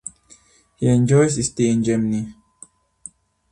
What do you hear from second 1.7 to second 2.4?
Germany.